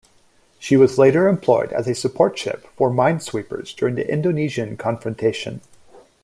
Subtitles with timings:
[0.57, 5.61] She was later employed as a support ship for minesweepers during the Indonesian Confrontation.